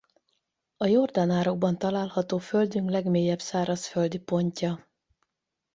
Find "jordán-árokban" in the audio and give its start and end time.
0.85-1.77